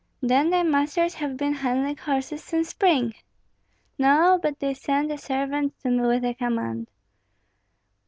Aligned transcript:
"Then 0.19 0.49
thy 0.49 0.63
masters 0.63 1.13
have 1.13 1.37
been 1.37 1.53
handling 1.53 1.95
horses 1.97 2.43
since 2.43 2.69
spring?" 2.69 3.13
"No, 3.99 4.39
but 4.41 4.59
they 4.59 4.73
sent 4.73 5.11
a 5.11 5.17
servant 5.19 5.77
to 5.83 5.91
me 5.91 6.01
with 6.07 6.25
a 6.25 6.33
command." 6.33 6.89